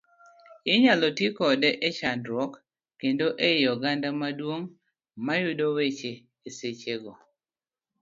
Inyalo 0.73 1.07
ti 1.17 1.27
kode 1.37 1.69
e 1.87 1.89
chakruok, 1.97 2.53
kendo 2.99 3.27
ei 3.47 3.61
oganda 3.73 4.09
maduong' 4.21 4.67
mayudo 5.25 5.65
weche 5.75 6.11
e 6.47 6.49
seche 6.57 6.95
go. 7.03 7.13